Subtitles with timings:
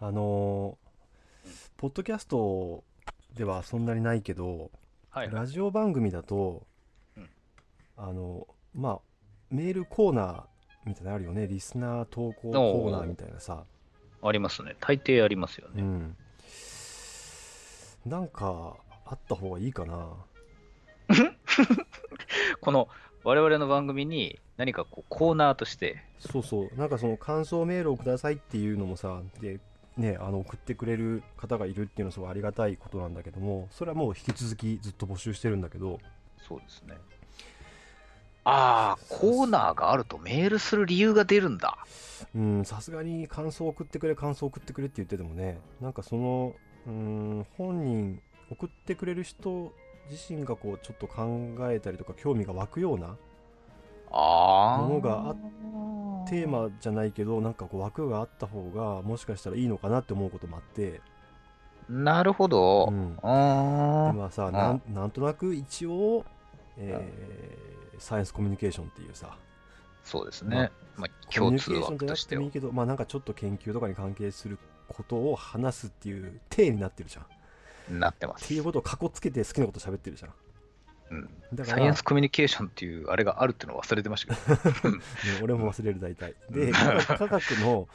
[0.00, 0.90] あのー
[1.76, 2.84] ポッドキャスト
[3.34, 4.70] ではそんなにないけど、
[5.10, 5.26] はい。
[5.26, 5.34] はい。
[5.34, 6.66] ラジオ番組だと、
[7.16, 7.30] うん。
[7.96, 8.98] あのまあ
[9.50, 10.42] メールコーナー
[10.84, 11.46] みたいなのあるよね。
[11.46, 13.64] リスナー投稿コーナーみたいなさ。
[14.22, 14.76] ありますね。
[14.80, 15.82] 大抵ありますよね。
[15.82, 16.16] うん。
[18.04, 18.76] なんか
[19.06, 20.10] あった方がいいかな。
[22.60, 22.88] この
[23.24, 26.70] 我々の番組に何かこうコーナーとして、そうそう。
[26.76, 29.60] なんかその感想メールをくださいっていうのもさで
[30.00, 35.98] ねあの送ってくれる方がいるっていうのはすごいありがたいことなんだけどもそれはもう引き続きずっと募集してるんだけど
[36.48, 36.96] そうですね。
[38.42, 41.78] ああ、コーナーがあるとメールする理由が出るんだ。
[42.34, 46.54] うんさすがに感想送ってくれ感想送ってくれって言っててもねなんかその
[46.86, 48.20] うん本人
[48.50, 49.72] 送ってくれる人
[50.10, 53.16] 自身がこうちょっと考えたりとか興味が湧くような
[54.10, 54.82] ああ。
[54.82, 55.36] ものがあ
[56.28, 61.00] テーマじゃないけどなんかこう枠があった方がもしかしたらいいのかなって思うこともあって、
[61.88, 62.88] なるほど。
[62.90, 66.24] うん、であまあさなんなんとなく一応、
[66.76, 69.36] えーサイエンスコミュニケーションっていうさ。
[70.02, 70.70] そうですまあね。
[70.96, 77.24] まあ、コミュ共通ニケーションじゃな枠としてはくてもいいけどまあなんかちょっと研究とかに関係することを話すっていう体になってるじゃん。
[77.24, 77.26] っ
[77.98, 78.48] なってます。
[78.48, 78.64] ていう。
[78.64, 80.32] ことをかこつけて好きなこと喋ってるじゃん
[81.10, 81.28] うん。
[81.54, 84.90] だからサイエンスコミュニケーションっていうあれがあるっていうのを忘れてましたけど。
[84.90, 84.98] ね
[85.42, 86.34] 俺も忘れる大体。
[86.50, 86.72] でうん。
[86.72, 87.88] 科学の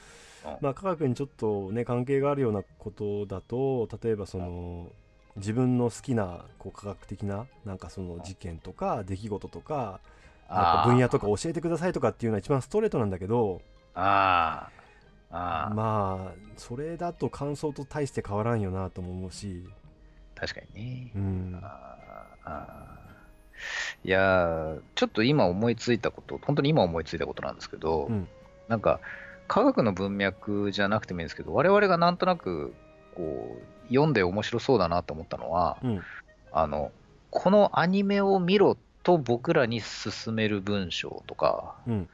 [0.46, 0.58] うん。
[0.62, 4.92] まあ科学にちょっとね関係があるようなことだと例えばその
[5.38, 10.00] 自分の好きなこう科学的ななんかその事件とか出来事とか
[10.50, 13.62] なんか分野とか教えてくださいとかっていうのは一番ストレートなんだけど
[13.96, 14.70] あ
[15.32, 15.36] あ。
[15.36, 15.74] ああ。
[15.74, 19.66] まあそれだと感想と大して変わらんよなとも思うし。
[20.36, 21.12] 確かにね。
[21.16, 21.60] うん。
[21.62, 22.50] あー。
[22.50, 23.05] あー
[24.03, 28.28] いやーちょっと今思いついたこと、本当に今思いついたことなんですけど、うん。
[28.67, 29.00] なんか、
[29.47, 32.73] 科学の文脈じゃなくてもいいんですけど、我々がなんとなく、
[33.16, 36.02] こう、読んで面白そうだなと思ったのは、うん。
[36.52, 36.91] あの、
[37.30, 42.09] このアニメを見ろと僕らに勧める文章とか、うん。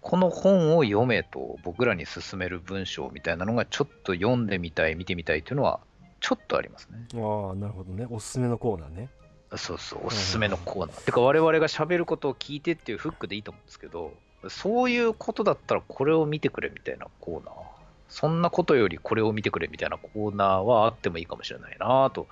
[0.00, 5.80] この本を読めと僕らに勧める文章みたいなのがちょっと読んでみたい、見てみたいっていうのは、
[6.20, 7.06] ちょっとありますね。
[7.14, 8.06] ああなるほどね。
[8.08, 9.08] おすすめのコーナーね
[9.56, 11.00] そうそう、おすすめのコーナー。
[11.02, 14.14] てか、我々が喋ることを聞いてっていうフックでいいと思うんですけど、
[14.48, 17.54] そういうことだったらこれを見てくれみたいなコーナー。
[18.08, 22.26] そんなことよりこれを見てくれみたいなコーナーはあってもいいかもしれないなと、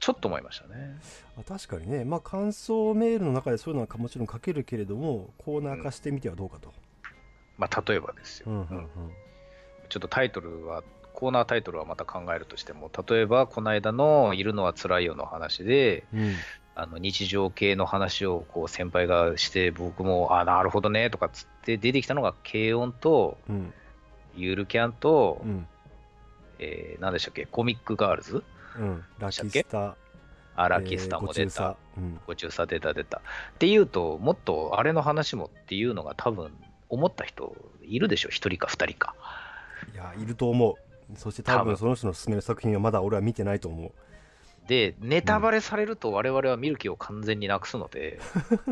[0.00, 0.98] ちょっと思いましたね。
[1.38, 6.72] あ確かにねまあ感想メールの中でそういうのはもちろん書けるけれどもコーナー化してみてはどうかと、
[7.58, 8.50] まあ、例えばですよ。
[8.50, 8.88] うんうんうん
[9.92, 10.82] ちょっとタイトルは、
[11.22, 16.34] コーナータイトルはまた考えるとしても、例えば、この間のいるのは辛いよの話で、うん。
[16.74, 23.72] あの日常系の話をこう先輩がして、僕も、あ、なるほどねとかつって出てきたのが、軽音と、うん。
[24.34, 25.68] ゆるキャンと、うん。
[26.58, 28.42] えー、何でしたっけ、コミックガールズ？
[28.76, 29.04] うん。
[29.20, 29.94] ラキスタ。
[30.56, 31.76] あラキスタも出た。
[31.96, 32.62] えーご中佐。
[32.62, 32.66] うん。
[32.66, 33.18] 出た出た。
[33.18, 33.20] っ
[33.60, 36.50] ていうと、もっとあれの話もっていうのが多分
[36.88, 39.14] 思った人いるでしょ、一人か二人か。
[39.94, 40.74] いやいると思う
[41.16, 43.92] そして多多分分その人の勧める作品はまだ俺は見てないと思う。
[44.66, 48.20] で、ネタバレされると我々は見る気を完全になくすので、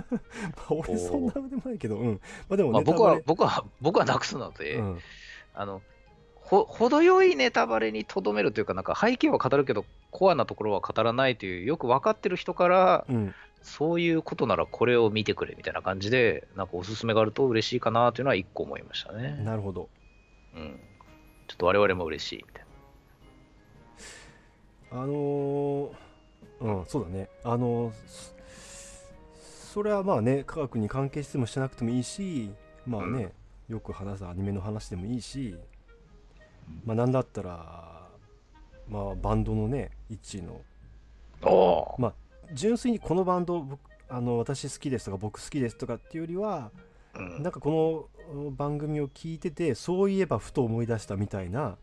[0.56, 2.20] まあ俺そんなでもないけどうん。
[2.48, 4.98] まあでもまあ、僕は僕は、僕はなくすので、うん。
[5.54, 5.82] あの、
[6.36, 13.34] ほ、程よいネタバレにとどめるというか、なんか背景は語るけど、コアなところは語らないという、よく分かってる人から、うん。
[13.62, 19.36] そういうことならこれを見てくれみたいな感じで、なんかおすすめがあると嬉しいかなというのは一個思いましたね。
[19.44, 19.90] なるほど。
[20.54, 20.80] うん。
[21.50, 22.64] ちょっと我々も嬉しいみたい
[24.92, 25.90] あのー
[26.60, 27.28] うんそうだね。
[27.42, 27.92] あのー
[29.66, 32.50] そそれはまあね科学に関係してもしてなくてもいいし
[32.86, 33.32] まあね、
[33.68, 35.56] よく話すアニメの話でもいいし
[36.84, 38.08] まあなんだったら
[38.88, 40.60] まあバンドのね一位の
[41.98, 42.14] まあ
[42.52, 46.70] 純粋にこのバンド僕あの私好きですとか僕好きですとかっていうよりは
[47.14, 47.42] うん。
[47.42, 48.19] なんかこの
[48.56, 51.76] 番組を聞いててそういえばふと思い出したみたいな、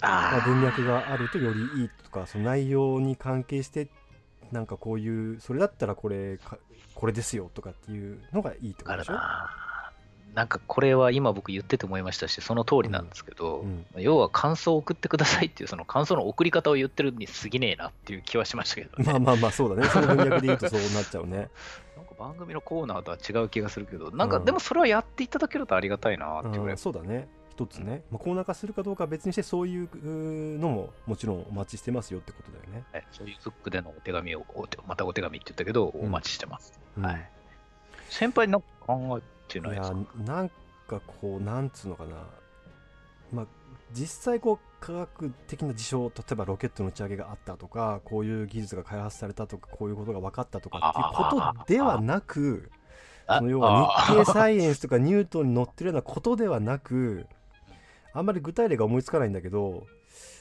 [0.00, 3.88] まあ、文脈があるとよりいいとかその内容に関係して
[4.52, 6.58] なんかこういうそれだったらこれか
[6.94, 9.73] これですよとかっていうのがいいってことでしょ？
[10.34, 10.42] な。
[10.42, 13.86] なんかこれは今僕言ってて思いましたし、その通りなんですけど、うん。
[13.96, 19.04] 要は感想を送ってくださいっていう、その感想の送り方を言ってるに過ぎねえなっていう気はしましたけどね。
[19.12, 19.88] まあまあまあそうだね。
[19.88, 21.36] その文脈で言うとそうなっちゃうね、
[21.96, 24.44] なんか番組のコーナーとは違う気がするけど、なんかうん。
[24.44, 27.28] でもそれはやっていただけるとありがたいなっていうぐらいうん、そうだね。
[27.54, 33.06] 一つね、まあ、コーナー化するかどうかは別にしてそういうのももちろんお待ちしてますよってことだよね、はい。
[33.12, 34.44] そういうフックでのお手紙を、
[34.88, 36.06] またお手紙って言ったけど、うん。
[36.06, 36.80] お待ちしてます。
[36.98, 37.06] うん。
[37.06, 37.30] はい。
[38.08, 40.32] 先輩になんか考えていやないですか？
[40.32, 42.16] なんかこうなんつうのかな。
[43.32, 43.46] まあ、
[43.92, 52.70] 実際こう科学的な事象例えばロケットの打ち上げがあったとかこういう技術が開発されたとかこういうことが分かったとかっていうことではなく
[53.26, 57.26] あその要は日経サイエンスとかニュートンに載ってるようなことではなく
[58.12, 59.86] あんまり具体例が思いつかないんだけど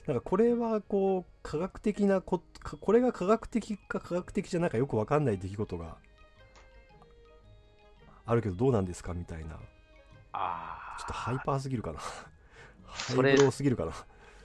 [0.06, 5.95] なんかこれはこう科学的なこかこれが科学的か科学的じゃないかよく分かんない出来事が
[8.25, 9.58] あるけどどうなんですかみたいな。
[10.31, 12.00] あちょっとハイパーすぎるかな。
[12.00, 13.92] ハイそれブローすぎるかな。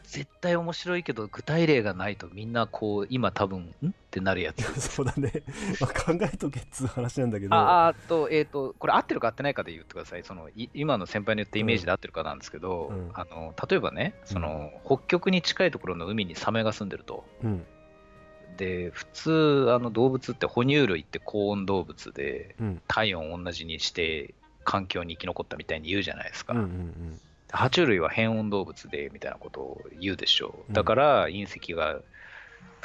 [0.05, 3.89] 絶対面白いけど、具体例がないとみんなこう、今多分、ん？
[3.89, 4.81] ってなるやつ。
[4.81, 5.45] そうだね、
[5.81, 7.55] まあ、考えとけっつう話なんだけど。
[7.55, 10.25] ああと、えっ、と、これ合ってるか合ってないかで言ってください。
[10.25, 13.11] その、い今の先輩の言ったイメージで合ってるかなんですけど、うん。
[13.13, 17.25] あの、例えばね、その、北極に近いところの海にサメが住んでると。
[17.45, 17.67] うん
[18.59, 24.35] で、普通、あの動物って哺乳類って高温動物で、うん体温を同じにして
[24.65, 26.53] 環境に生き残ったみたいに言うじゃないですか。
[26.53, 27.21] うんうん
[27.51, 30.75] 爬虫類は変温動物でみたいなことを言うでしょうんう。
[30.75, 32.01] だから隕石が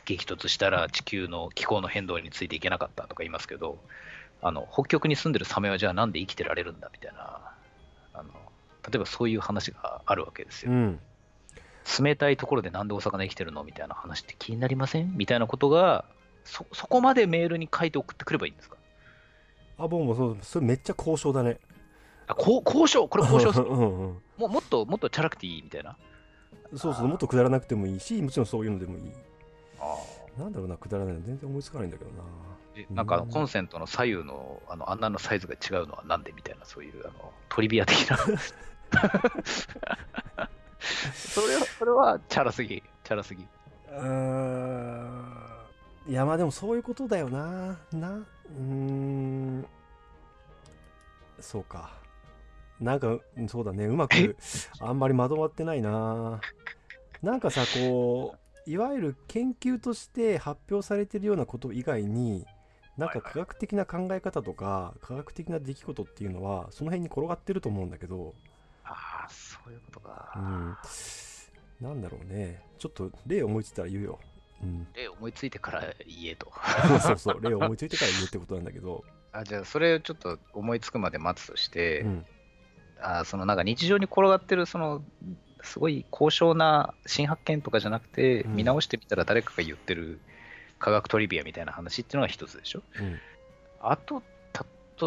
[0.06, 3.78] 激突したら地球の気候の変動についていけなかったとか言いますけど、
[4.42, 7.42] あの北極に住んでるサメはじゃあなんで生きてられるんだみたいな、
[8.14, 8.30] あの
[8.90, 10.72] 例えばそういう話があるわけですよ。
[10.72, 11.00] うん
[12.00, 13.64] 冷たいところでなんでお魚生きてるの？
[13.64, 15.16] みたいな話って気になりません？
[15.18, 16.06] みたいなことが
[16.44, 18.78] そ、そこまでメールに書いて送ってくればいいんですか？
[19.78, 21.58] あ僕もそうそれめっちゃ交渉だね。
[22.28, 25.98] あこう交渉これ交渉っす うんうんももっともっとチャラくていいみたいな？
[26.76, 29.12] そうそうもっとくだらなくてもいいしもちろんそういうのでもいい。
[29.80, 30.40] あー。
[30.40, 32.24] なんだろうなくだらないの全然思いつかないんだけどな。
[32.76, 38.18] えなんかコンセントの左右のあの穴のサイズが違うのはなんでみたいな、そういうあのトリビア的な。
[41.16, 43.44] それは、それはチャラすぎ、チャラすぎ。
[43.44, 45.34] うーん。
[46.08, 47.78] いやまあでもそういうことだよな。
[47.92, 49.66] なうーん。
[51.40, 51.92] そうか。
[52.80, 53.86] なんかうんそうだね。
[53.86, 54.36] うまく
[54.80, 56.42] あんまりまとまってないな。
[57.22, 62.46] なんかさこういわゆる研究として発表されてるようなこと以外に
[62.98, 68.34] なんか科学的な考え方とか科学的な出来事っていうのはその辺に転がってると思うんだけど
[69.64, 70.34] そういうことか。
[70.36, 70.78] うん。
[71.88, 72.62] なんだろうね。
[72.78, 74.20] ちょっと例思いついたら言うよ。
[74.62, 74.88] うん。
[74.94, 76.52] 例思いついてから言えと。
[77.02, 82.26] そうそう、例を思いついてから言うってことなんだけど、あじゃあ、それをちょっと思いつくまで待つとして、うん、
[83.02, 85.04] あそのなんか日常に転がってる、その、
[85.62, 88.56] すごい高尚な新発見とかじゃなくて、うん。
[88.58, 90.20] 見直してみたら誰かが言ってる
[90.80, 92.84] 科学トリビアみたいな話っていうのが一つでしょ。
[93.00, 93.20] うん、
[93.82, 94.22] あと、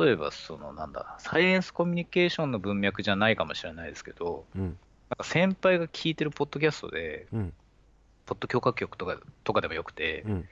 [0.05, 4.73] 例えば、その、なんだ、サイエンスコミュニケーションの文脈じゃないかもしれないですけど、うん、なん
[5.19, 7.53] か先輩が聞いてるポッドキャストで、うん、
[8.27, 10.33] ポッド許可局とかとかでもよくて、うん。
[10.33, 10.43] なん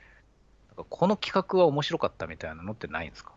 [0.77, 3.33] かこの企画は面白かったみたいなのってないんですか？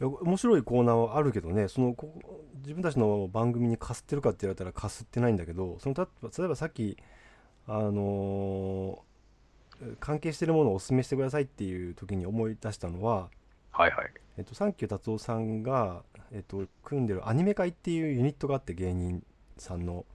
[0.00, 2.12] いや面白いコーナーはあるけどね、そのこ
[2.62, 6.96] 自分たちの番組にかすってるかって言われたらかすってないんだけど、そのた例えばさっき、
[7.66, 9.06] あのー
[10.00, 13.28] 関係してるものをお勧めしてくださいっていう時に思い出したのは、
[13.76, 14.10] はいはい。
[14.38, 16.02] えっと、サンキュー達夫さんが、
[16.32, 19.22] えっと、組んでるアニメ会っていうユニットがあって芸人
[19.58, 20.06] さんの、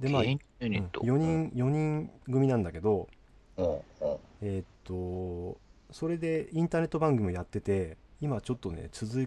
[0.00, 0.30] でまあユ
[0.60, 1.00] ニット。
[1.00, 3.08] 4人4人組なんだけど、
[3.56, 3.64] うん。
[3.66, 3.80] うんうん
[4.42, 5.58] えーっと
[5.90, 9.26] それでインターネット番組をやってて今ちょっとね続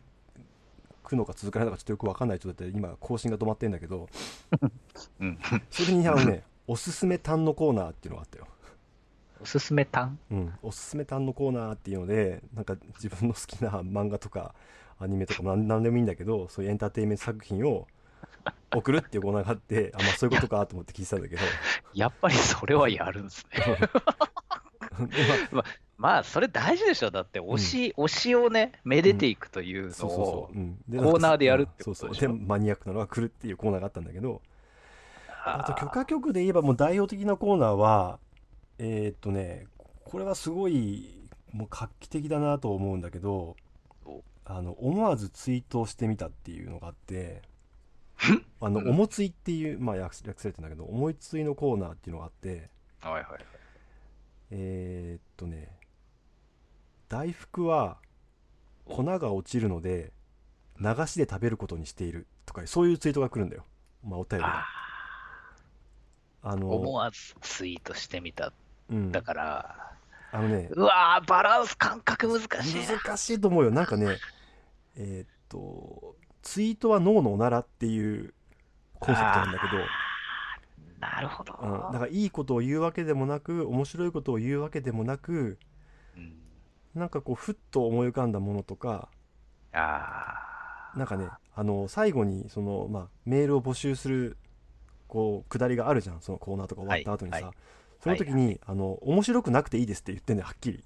[1.03, 4.07] くのか続かないのかちょっとよく分かんない状態で今更新が止まってんだけど
[5.19, 5.39] うん。
[5.72, 8.48] それにあのねおすすめ単のコーナーっていうのがあったよ、
[9.41, 14.53] おすすめ単うん、おすすめ単のコーナーっていうのでなんか自分の好きな漫画とか
[15.00, 17.88] アニメとかなんなんでもいいんだけどそういうエンターテインメント作品を
[18.74, 21.41] 送るっていうコーナーがあってあまあそういうことかと思って聞いてたんだけど。
[21.93, 23.77] やっぱりそれはやるんですね。
[25.07, 25.65] でまあ
[25.98, 27.12] まあ、それ大事でしょ。
[27.12, 30.48] だって、推し、推しをね、めでていくというのそうそうそを
[31.12, 34.41] コーナーでやるってそうそうことでマニアックなのが来るっていうコーナーがあったんだけど。
[35.45, 38.19] あと許あ可局で言えばもう代表的なコーナーは
[38.83, 39.67] えーっとね
[40.05, 43.55] これはすごいもう画期的だなと思うんだけど
[44.05, 44.23] お。
[44.43, 47.43] あの思わずツイートをしてみたっていうのがあって
[48.59, 48.89] あのうん。
[48.89, 53.45] おもついっていうまあ略略されてんだけど思いついのコーナーっていうのがあってーはいはいはい。
[54.50, 55.77] えーっとね
[57.07, 58.00] 大福は
[58.85, 60.11] 粉が落ちるので
[60.79, 63.63] 流しで食べることにしているとかそういうツイートが来るんだよ。
[64.03, 64.43] まあお便りで。
[64.45, 64.65] あ
[66.41, 68.47] あの思わずツイートしてみた。
[68.47, 68.53] うん
[69.12, 69.91] だから、
[70.31, 70.69] あのね。
[70.71, 72.98] うわー、バランス感覚難しいな。
[72.98, 73.71] 難しいと思うよ。
[73.71, 74.17] なんかね
[74.95, 78.33] えーっとツイートは脳のおならっていう
[79.00, 79.83] コンセプトなんだけど。
[81.00, 81.57] なるほど。
[81.62, 85.57] うん、だからいいことを言うわけでもなく面白いことを言うわけでもなく
[86.15, 86.33] うん。
[86.95, 89.10] なんかこうふっと思い浮かんだものとか
[89.74, 94.38] あなんかねあの最後にその、まあ、メールを募集する
[95.07, 96.21] こう下りがあるじゃん。
[96.21, 97.53] そのコーナーとか終わった後にさ、はいはい
[98.01, 100.84] その時に、あの面白くなくていいですって言ってんだよはっきり。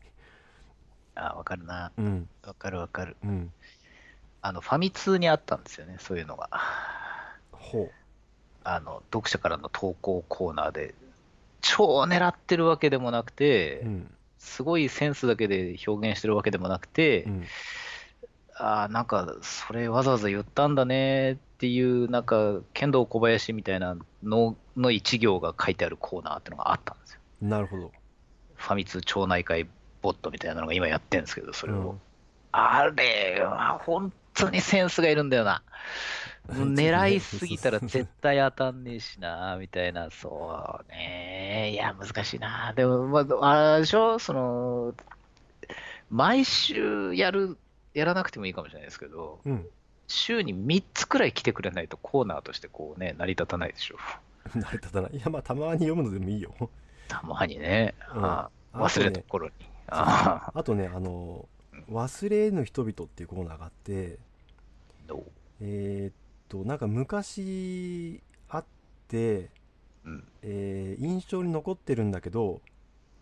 [1.15, 1.91] あわかるな。
[1.97, 2.29] うん。
[2.45, 3.15] わかるわかる。
[3.23, 3.51] うん。
[4.41, 6.49] あの、ファミ通にあったんですよね、そういうのが。
[7.51, 7.89] ほ
[8.63, 10.93] あの、読者からの投稿コーナーで、
[11.61, 14.15] 超狙ってるわけでもなくて、ううん。
[14.37, 17.43] すごいセンスだけで表現してるわけでもなくて、うん。
[18.57, 27.19] ああ、なんか、それわざわざ言ったんだねっていう、なんか、剣道小林みたいなのの一行が書いてあるコーナーっていうのがあったんですよ。
[27.41, 27.91] なるほど
[28.53, 29.67] ファミ通町内会
[30.01, 31.75] ボットみたいなのが今やってるんですけど、それを。
[31.75, 32.01] うん
[32.57, 35.61] あれは本当にセンスがいるんだよな。
[36.47, 41.71] 狙いすぎたら絶対当たんねえしな、みたいな、そうね。
[41.73, 42.71] いや、難しいな。
[42.73, 44.93] でも、まあ、あれでしょ、その、
[46.09, 47.57] 毎週やる、
[47.93, 49.67] やらなくてもいいかもしれないですけど、うん
[50.07, 53.97] 週に3つくらい来てくれないとコーナーとしてこうね、成り立たないでしょ。
[54.53, 55.15] 成り立たない。
[55.15, 56.53] いやまあたまに読むのでもいいよ。
[57.07, 58.25] たまにね、うん。
[58.25, 59.53] ああ忘れた頃に。
[59.87, 60.63] ああ。
[60.63, 61.47] とねあの
[61.89, 64.17] 「忘れぬ人々」っていうコーナーがあって
[65.61, 66.13] えーっ
[66.49, 68.65] となんか昔あっ
[69.07, 69.49] て、
[70.03, 70.27] うん。
[70.41, 72.61] えー印象に残ってるんだけど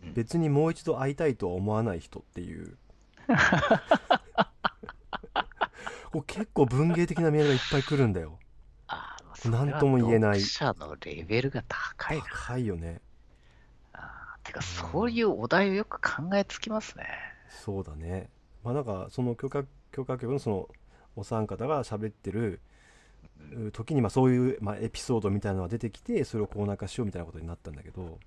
[0.03, 0.13] うん。
[0.13, 2.77] 別にもう一度会いたいとは思わない人っていう
[6.21, 8.39] 結構文芸的なメールがいっぱい来るんだよ。
[8.87, 10.41] あなんとも言えない。
[10.41, 12.23] 読者のレベルが高いな。
[12.25, 13.01] 高いよね。
[13.93, 17.05] あーてか、そういうお題をよく考えつきますね。
[17.49, 18.29] そうだね。
[18.63, 20.69] まあなんかその許可許可局のその
[21.15, 22.61] お三方が喋ってる
[23.51, 28.19] う時にまあそういう、まあ、エピソードみたいなのが出てきてそれをコーナー化しようみたいなことになったんだけど。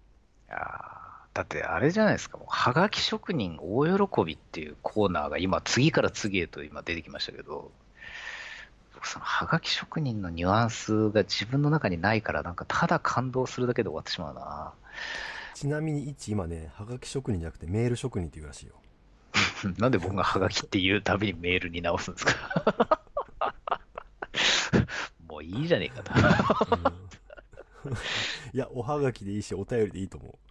[0.50, 1.05] あー
[1.36, 7.70] だってあれじゃないですか、もうはがき職人大喜びっていうコーナーが今、次から次へと今出てきましたけど、
[8.94, 14.72] 僕そのはがき職人のニュアンスが自分の中にないから、なんかただ感動するだけで終わってしまうな。
[15.52, 18.72] ちなみに一今ねはがき職人じゃなくてメール職人っていうらしいよ。
[19.76, 23.02] なんで僕がはがきって言うたびにメールに直すんですか。
[25.28, 26.76] もういいじゃねえかと。
[27.84, 27.94] うん。
[28.54, 30.45] いやおはがきでいいしお便りでいいと思お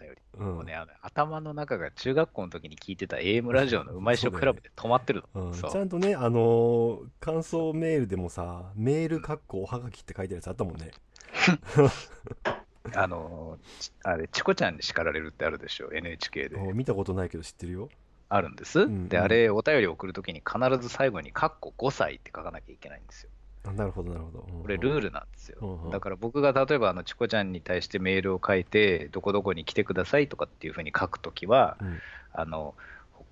[0.00, 0.16] 便り。
[0.38, 0.54] う、うん。
[0.56, 5.48] もうね、あの頭の中が中学校の時に聞いてた AM ラジオのうまいしょクラブで止まってるの。
[5.48, 10.90] うん、ちゃんとねあのー感想メールでもさメールかっこおはがきって書いてあるやつあったもんね。
[12.94, 16.56] あの、ちあれ、チコちゃんに叱られるってあるでしょ、NHK で。
[16.56, 17.88] うん見たことないけど知ってるよ。
[18.28, 18.86] あるんです？
[18.86, 23.30] んで、あれ、お便り送るときに必ず最後に、カッコ5歳って書かなきゃいけないんですよ。
[23.70, 25.48] あなるほどなるほど、うんこれ、ルールなんです。
[25.48, 31.98] よだから僕が例えば、あの、チコちゃんに対してメールを書いて、どこどこに来てくださいとかっていうふうに書くときは、うん
[32.32, 32.74] あの、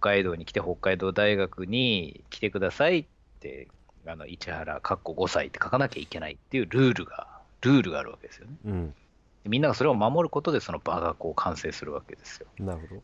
[0.01, 3.05] 北海道に来て、北海道大学に来てくださいっ
[3.41, 3.69] て、
[4.07, 7.29] あの、市原、カッコ5歳って書かなきゃいけないっていうルールが、
[7.61, 8.53] ルールがあるわけですよね。
[8.65, 8.95] うん
[9.45, 12.47] でみんながそれを守ることで、その場がこう完成するわけですよ。
[12.59, 13.03] なるほど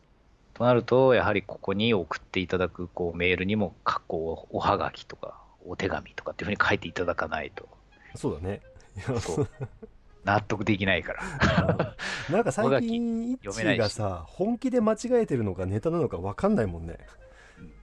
[0.55, 7.67] となると、やはりここに送っていただくこうメールにも、かっこおはがきとか、お手紙とかっていうふうに書いていただかないと、
[8.15, 8.61] そうだね。
[9.19, 9.49] そう。
[10.23, 11.95] 納得できないから。
[12.31, 16.97] なんか最近イッがさ本気で間違えてるのかネタなのか分かんないもんね。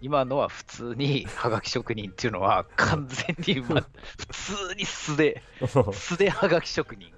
[0.00, 3.80] 今のは普通にはがき職人っていうのは、完全に、ま、
[4.18, 5.42] 普通に素で、
[5.94, 7.12] 素ではがき職人。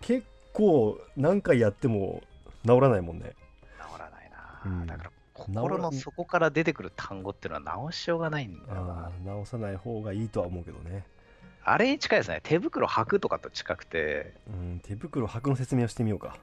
[0.00, 2.22] 結構何回やっても
[2.66, 3.34] 治らないもんね。
[3.78, 4.86] 治らないな、うん。
[4.86, 9.10] だから心の底から出てくる単語っていうのは直しようがないんだよな。
[9.24, 11.04] 直さない方がいいとは思うけどね、
[11.64, 12.40] あれに近いですね。
[12.42, 16.36] 手袋履くとかと近くてうん、手袋履くの説明をしてみようか、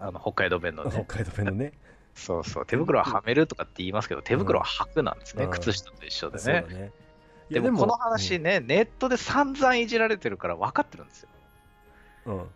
[0.00, 1.72] あの北海道弁の 北ね海道弁のね。
[2.14, 2.66] そうそう。
[2.66, 5.50] 手袋ははめるとかって言いますけど手袋は履くなんですね、うん。
[5.50, 6.66] 靴下と一緒でね。
[6.68, 6.92] ね。
[7.50, 11.28] でもこの話ね、ネットで散々いじられてるから分かってるんですよ。
[12.26, 12.46] うん、うん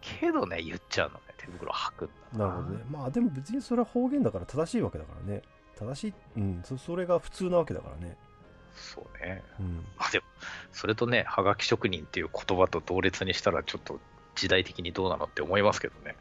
[0.00, 1.14] けどね言っちゃうの。
[1.16, 2.56] ね手袋履くんだな。
[2.56, 2.84] るほどね。
[2.90, 5.42] まあでも別にそれは方言だから正しいわけだからね。
[5.78, 8.16] 正しいうんそそれが普通なわけだからね。
[8.74, 9.42] そうね。
[9.60, 9.76] うん。
[9.96, 10.24] まあでも
[10.72, 14.00] それとねはがき職人っていう言葉と同列にしたらちょっと
[14.34, 16.16] 時代的にどうなのって思いますけどね。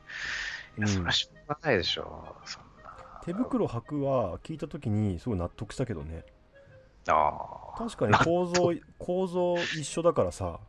[0.78, 0.94] いやうん。
[0.94, 2.92] それはしょうがないでしょそんな。
[3.24, 6.26] 手袋履くは聞いた時にすごい納得したけどね。
[7.08, 10.60] ああ確かに構造 構造一緒だからさ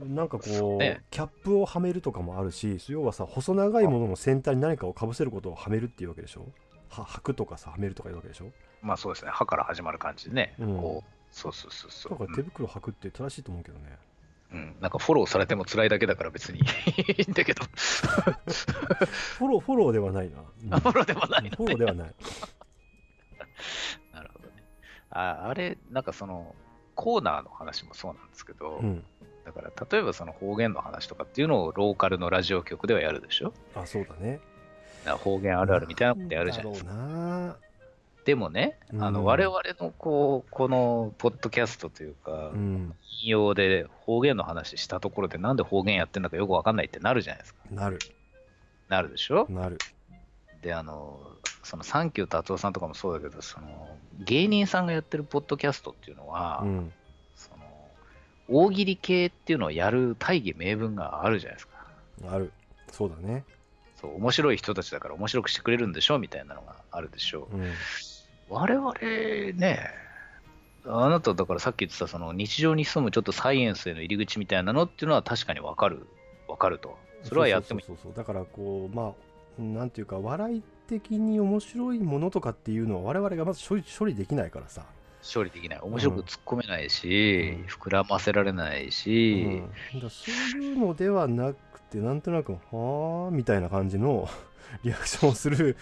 [0.00, 1.02] なんかこうね。
[1.10, 6.46] キャップをはめるとかもあるし要はさ細長いものの先端に何かをかぶせることをはめるっていうわけでしょ？
[6.88, 8.46] は履くとかさはめるとかいうわけでしょ？
[8.80, 9.30] まあそうですね。
[9.30, 10.76] 歯から始まる感じでね、うん。
[10.76, 12.12] こうそうそうそうそう。
[12.12, 13.96] だから手袋履くって正しいと思うけどね。
[14.52, 16.62] うん、なんかフォローされても辛いだけだから別にい
[17.26, 20.80] いんだけど、フォローフォローではないな、うん。
[20.80, 22.14] フォローでもないのフォローではない。
[24.12, 24.62] なるほどね。
[25.08, 26.54] ああれ、なんかその、
[26.94, 29.02] コーナーの話もそうなんですけど、うん
[29.44, 33.52] だから例えばその方言の話とかっていうのをローカルのラジオ局ではやるでしょ？
[33.74, 34.40] あそうだね。
[35.24, 37.56] 方言あるあるみたいなことやるじゃないですか。
[38.24, 39.14] でもね、あうん。
[39.14, 42.94] の我々のこうこのポッドキャストというか、うん
[43.24, 47.60] 引用で方言の話したところでなんで方言やってんだかよくわかんないってなるじゃないですか。
[47.70, 47.98] なる。
[48.88, 49.46] なるでしょ？
[49.48, 49.78] なる。
[50.60, 51.20] で、あの、
[51.64, 53.88] そのサンキュー達夫さんとかもそうだけど、その
[54.24, 56.92] 芸人さんがやってるポッドキャストっていうのは、うん
[58.48, 61.86] 大喜利系っていうのをやる大義名分があるじゃないですか。
[62.28, 62.52] ある
[62.90, 63.44] そうだね
[64.00, 67.56] そう面白い人たちだから面白くしてくれるんでしょみたいなのがあるでしょう。
[67.56, 67.72] うん
[68.48, 68.92] 我々
[69.54, 69.88] ね、
[70.84, 76.06] あなただからさっき言ってたその日常に潜むちょっとサイエンスへの入り口みたいなのっていうのは確かにわかる、
[76.48, 76.98] わかると。
[77.22, 77.86] それはやってもいい。
[77.86, 79.14] そうそうそうそうだからこうま
[79.58, 84.84] あなんていうか笑い的に面白いものとかっていうのは我々がまず処理処理できないからさ、
[85.22, 85.78] 処理できない。
[85.80, 87.66] 面白く突っ込めないし、うん。
[87.66, 88.90] 膨らませられないうん。
[88.90, 89.62] し、
[89.94, 94.28] だそういうのではなくてなんとなく「はあ」みたいな感じの
[94.82, 95.76] リアクションをする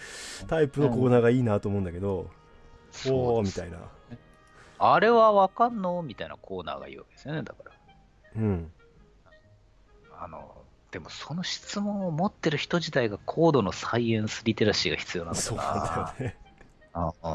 [0.47, 2.29] タイプのコーナーがいいなと思うんだけど
[3.07, 3.87] 「おお」そうですみたいな。
[4.83, 6.01] あれはわかんの？
[6.01, 7.71] みたいなコーナーがいいわけですよね、だから。
[8.35, 8.71] うん。
[10.19, 10.55] あの、
[10.91, 15.49] でもその質問を持ってる人自体が高度のサイエンスリテラシーが必要なんだよな。
[15.49, 16.37] そうなんだよね。
[16.93, 17.29] ああ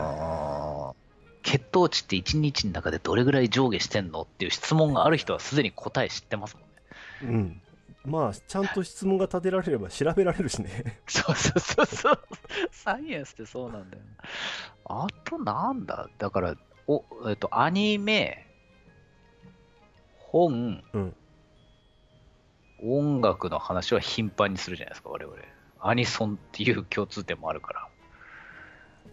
[1.59, 7.37] 血糖値って1日の中でどれぐらい上下してんのっていう質問がある人はすでに答え知ってますもんね。
[7.37, 7.63] うん
[8.05, 12.21] まあちゃんと質問が立てられれば調べられるしね そうそうそうそう。
[12.71, 14.11] サイエンスってそうなんだよね。
[14.85, 16.55] あとなんだだから、
[16.87, 18.47] お、えっと、アニメ、
[20.19, 21.17] 本、うん
[22.79, 25.37] 音楽の話は頻繁にするじゃないですか、我々。
[25.81, 27.89] アニソンっていう共通点もあるから。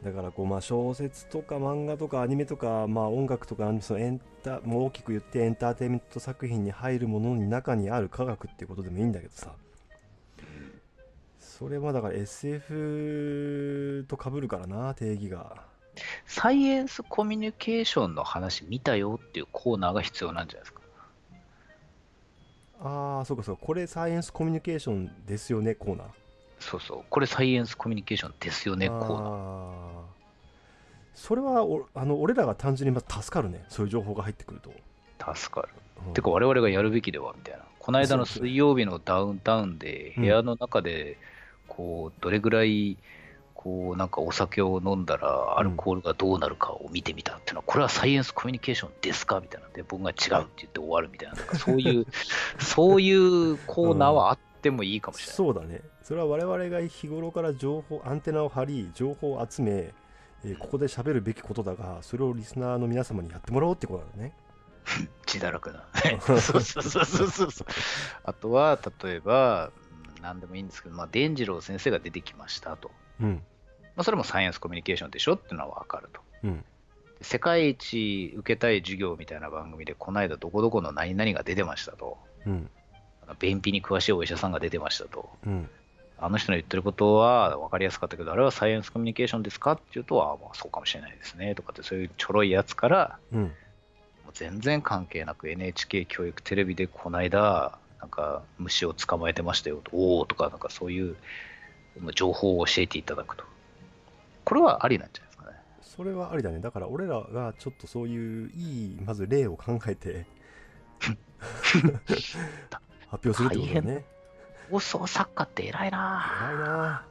[0.04, 9.54] だからこうまあ小説とか漫画とかアニメとかまあ音楽とかそのエンタもう大きく言ってエンターテインメント作品に入るものに中にある科学っていうことでもいいんだけどさ。
[11.40, 15.64] それはだから SF と被るからな定義が。
[16.26, 20.82] サイエンスコミュニケーションの話見たよっていうコーナーが必要なんじゃないですか。
[22.82, 23.66] ああそうかそうか。
[23.66, 26.08] これサイエンスコミュニケーションですよねコーナー
[26.70, 27.04] そうそう。
[27.10, 30.04] これサイエンスコミュニケーションですよね、コーナー。
[31.16, 34.72] それはおあの俺らが単純にまず助かるねそういう情報が入ってくると、
[35.36, 35.70] 助かる。
[36.08, 37.64] うんてか我々がやるべきではみたいな。
[37.80, 41.18] この間の水曜日のダウンタウンで部屋の中で、
[41.68, 42.98] こう、どれぐらい、
[43.54, 49.40] こう、なんかお酒を飲んだらアルコールがどうなるかを見てみたっていうのは、これはサイエンスコミュニケーションですか？
[49.40, 49.68] みたいな。
[49.70, 51.36] で、僕が違うって言って終わるみたいな。
[51.36, 52.06] なんかそういう、
[52.60, 55.36] そういうコーナーはあってもいいかもしれない。
[55.36, 59.94] そうだねそれは我々が日頃から情報アンテナを張り情報を集め、
[60.44, 64.34] えーここで喋るべきことだがそれをリスナーの皆様にやってもらおうってことだね
[65.26, 65.86] 自堕落な。
[66.22, 67.68] そうそうそうそうそうそう。
[68.24, 69.84] あとは、例えば、うん
[70.24, 72.90] 何でもいいんですけど、まあ、伝次郎先生が出てきましたと。
[73.22, 73.44] うん
[73.96, 76.22] まあ、それもサイエンスコミュニケーションでしょっていうのは分かると。
[76.46, 76.66] うん
[77.22, 82.18] 世界一受けたい授業みたいな番組で、この間どこどこの何々が出てましたと。
[82.46, 82.70] うん
[83.40, 85.30] 便秘に詳しいお医者さんが出てましたと。
[85.46, 85.70] うん
[86.20, 93.52] あの人の言ってることは分かりやすかったけど、あれはサイエンスコミュニケーションですかっていうと、あまあそうかもしれないですねとかって、そういうちょろいやつから、うんもう
[94.34, 101.18] 全然関係なく NHK 教育テレビでこの間、なんか虫を捕まえてましたよと、おおとか、なんかそういう
[102.00, 103.44] まあ情報を教えていただくと。
[104.46, 105.58] これはありなんじゃないですかね。
[105.82, 110.26] それはありだねだから俺らがちょっとそういういいまず例を考えて
[113.14, 114.06] 発表するってことだね。
[114.72, 117.06] 放送作家って偉いな。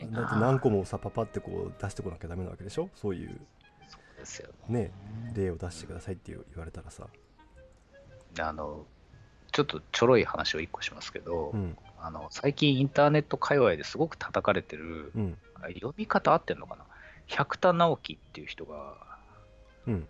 [0.00, 0.20] 偉いな。
[0.20, 2.88] だって何個もさパパってこう出してこなきゃダメなわけでしょ？
[2.96, 3.40] そういう。
[3.88, 4.48] そうですよ。
[4.68, 4.90] ね。
[5.32, 7.06] 例を出してくださいって言われたらさ。
[8.40, 8.84] あの、
[9.52, 11.78] ちょっとちょろい話を一個しますけど、うん。
[12.00, 15.38] あの最近インターネット界隈ですごく叩かれてる、うん。
[15.54, 16.84] あ読み方合ってんのかな？
[17.28, 18.96] 百田直樹っていう人が、
[19.86, 20.08] うん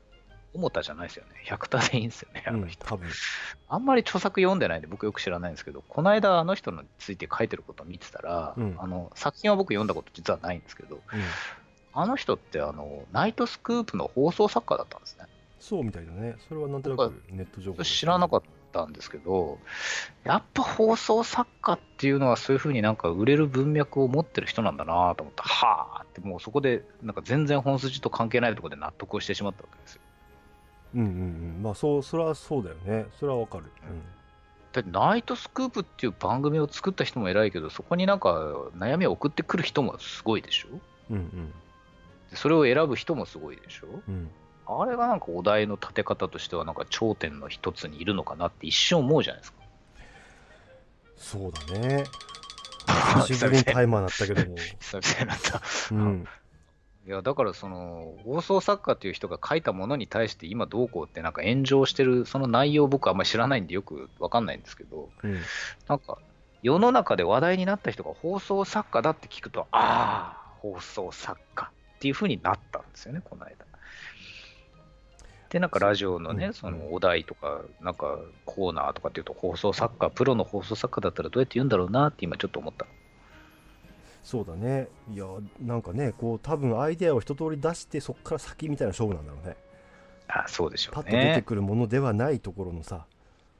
[0.55, 1.31] 桃田じゃないですよね。
[1.45, 2.87] 百田でいいんですよね、あうんの人。
[2.87, 3.09] 多分
[3.69, 11.01] あんまり著作読んでないんで僕よく知らないんですけど、この間あの人について書いてることを見てたら、うんあの作品は僕読んだこと実はないんですけど、うん
[11.97, 15.27] あの人ってあのナイトスクープの放送作家だったんですね。
[15.61, 19.59] そうみたいだねそれはなんとなくネット情報知らなかったんですけど、
[20.25, 30.03] やっぱ放送作家っていうのはそういうふうになんか売れる文脈を持ってる人なんだなと思って、はあってもうそこでなんか全然本筋と関係ないところで納得をしてしまったわけですよ。
[30.95, 31.11] うんうんう
[31.61, 31.63] ん。
[31.63, 33.07] まあそうそれはそうだよね。
[33.19, 33.65] それはわかる。
[34.73, 38.35] だってナイトスクープっていう番組を作った人も偉いけど、そこになんか
[38.77, 40.69] 悩みを送ってくる人もすごいでしょ？
[41.11, 41.53] うんうん。
[42.31, 43.87] でそれを選ぶ人もすごいでしょ？
[44.09, 44.31] うん。
[44.67, 49.59] あれがなんかお題の立て方としては、なんか頂点の一つにいるのかなって一瞬思うじゃないですか。
[51.17, 52.05] そうだね。
[53.27, 54.57] 久しぶりにタイマーなったけども。
[54.57, 55.63] 久々になった。
[55.93, 56.27] うん
[57.07, 65.39] いや、だからその、放送作家っていう人が書いたものに対して今どうこうってなんか炎上してる、その内容僕あんまり知らないんでよくわかんないんですけど、うん
[65.87, 66.19] なんか、
[66.63, 73.67] 世の中で話題になった人が放送作家だって聞くと、ああ、放送作家っていう風になったんですよね、この間。
[75.51, 82.87] で、なんかラジオのね、うんそのお題とか、なんかコーナーとかっていうと、放送作家、プロの放送作家だったらどうやって言うんだろうなって今ちょっと思った。
[84.25, 84.89] そうだね。
[85.13, 85.27] いや
[85.63, 89.57] なんかねこう多分アイデアを一通り出してそこから先みたいな勝負なんだろうね。
[90.27, 91.43] あそうでしょうパッと出てね。
[91.43, 93.07] くるものではないところのさ、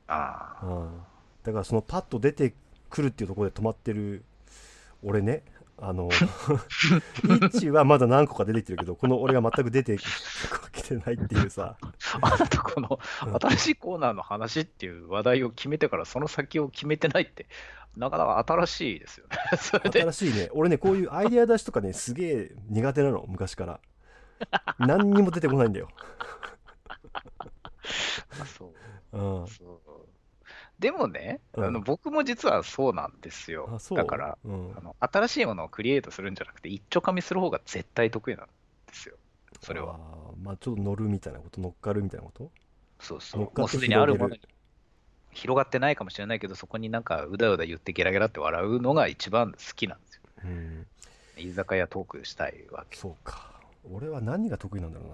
[0.09, 0.67] ああ。
[0.67, 1.01] うん、
[1.45, 2.55] だからそのパッと出て
[2.89, 4.25] くるっていうところで止まってる
[5.03, 5.45] 俺ね。
[5.77, 10.05] あのイッチはまだ何個か出てきてるけどこの俺が全く出てき
[10.89, 11.77] てないっていうさ、
[12.21, 13.35] あなたこのうん。
[13.35, 17.47] 新しいコーナーの話っていう話題を決めてからその先を決めてないって、
[17.97, 19.37] なかなか新しいですよね。
[19.91, 20.51] 新しいね。
[20.53, 23.25] 俺ねこういうアイデア出しとかねすげえ苦手なの。
[23.29, 23.81] 昔から。
[24.79, 25.89] 何にも出てこないんだよ、
[28.41, 28.75] あそ
[29.13, 29.19] う。
[29.19, 29.81] うん、そう。
[30.79, 31.65] でもね、うん。
[31.65, 33.79] あの僕も実はそうなんですよ。
[33.93, 34.75] だからうん。
[34.77, 38.53] あの、新しいものをクリエイトするんじゃなくて、一丁噛みする方が絶対得意なんで
[38.93, 39.17] すよ。
[39.65, 39.99] それは。
[40.43, 41.61] まあちょっと乗るみたいなこと？
[41.61, 42.51] 乗っかるみたいなこと？
[43.01, 43.41] そうそう。
[43.41, 44.55] 乗っかってもうすでにあるもの広に
[45.33, 50.23] 広がってないかもしれないけど、そこになんかうだうだ言ってゲラゲラって笑うのが一番好きなんですよ。
[50.45, 50.87] うん。
[51.37, 52.97] 居酒屋トークしたいわけ。
[52.97, 53.51] そうか。
[53.93, 55.09] 俺は何が得意なんだろう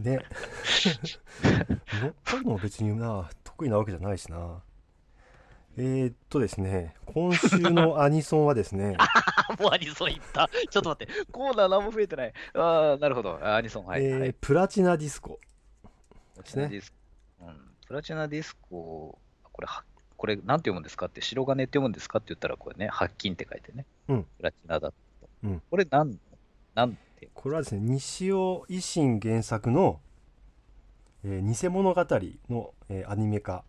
[0.10, 0.18] ね。
[2.00, 4.62] 乗っかるのも別にな得意なわけじゃないしな。
[5.76, 6.94] えー、っとですね。
[7.06, 9.06] 今週のアニソンはですね、あ、
[9.60, 10.48] もうアニソンいった。
[10.70, 12.32] ちょっと待って、コーナー何も増えてない。
[12.54, 13.38] ああ、なるほど。
[13.42, 14.04] あアニソン、はい。
[14.04, 15.38] えーはい、プラチナディスコ
[16.34, 16.92] プラチナディス
[17.38, 17.46] コ。
[17.46, 19.18] うん、プラチナディスコ、
[19.52, 19.84] これ、は
[20.16, 23.86] これ、なんて読むんですかって、白金って読むんですかって言ったら、これね、白金って書いてね。
[24.08, 24.94] うんプラチナだと。
[25.44, 26.18] うんこれ、なん、
[26.74, 30.00] なんて、これはですね西尾維新原作の、
[31.24, 32.06] えー偽物語
[32.48, 33.64] の、えーアニメ化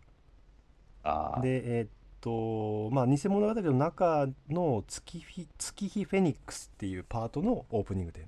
[1.02, 1.88] ああ、でえーっ
[2.22, 8.24] とまあ偽物語の中の月日月日フェニックスっていうパートのオープニングテー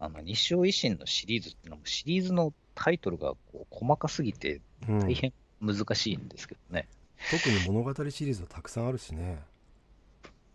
[0.00, 6.86] あの、西尾維新のシリーズっていうのも、シリーズのタイトルがこう細かすぎて、マ、うん大変難しいんですけどね。
[7.30, 9.40] 特に物語シリーズはたくさんあるしね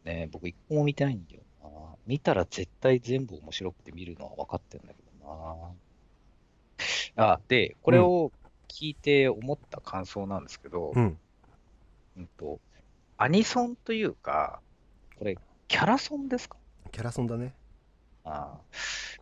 [0.06, 1.70] ね僕、一個も見てないんだよな。
[2.08, 5.74] 見たら絶対全部面白くて見るのは分かってんだけど
[7.18, 7.32] な。
[7.34, 8.32] あ、で、これを
[8.70, 11.18] 聞いて思った感想なんですけど、うん
[12.18, 12.60] うんと、
[13.18, 14.60] アニソンというか、
[15.18, 16.58] これ、キャラソンですか？
[16.92, 17.54] キャラソンだね。
[18.26, 18.58] あ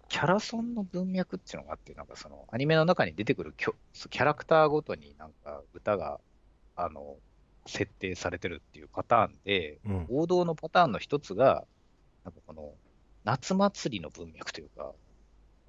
[0.09, 6.19] キャラソンの文脈っていうのがあって、なんかその、アニメの中に出てくるキャラクターごとになんか歌が、
[6.75, 7.15] あの、
[7.65, 10.05] 設定されてるっていうパターンで、うん。
[10.09, 11.65] 王道のパターンの一つが、
[12.25, 12.73] なんかこの、
[13.23, 14.91] 夏祭りの文脈というか、